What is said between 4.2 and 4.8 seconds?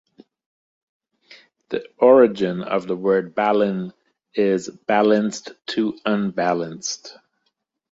is